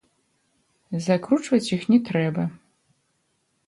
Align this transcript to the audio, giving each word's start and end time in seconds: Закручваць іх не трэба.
Закручваць 1.09 1.69
іх 1.79 1.87
не 1.93 1.99
трэба. 2.11 2.51